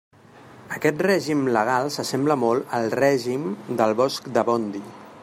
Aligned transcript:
Aquest 0.77 1.03
règim 1.07 1.43
legal 1.57 1.91
s'assembla 1.97 2.39
molt 2.45 2.75
al 2.79 2.89
règim 3.03 3.47
del 3.83 3.95
bosc 4.01 4.31
de 4.39 4.49
Bondy! 4.49 4.83